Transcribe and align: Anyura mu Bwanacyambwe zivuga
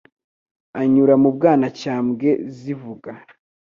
Anyura 0.79 1.13
mu 1.21 1.29
Bwanacyambwe 1.35 2.29
zivuga 2.57 3.11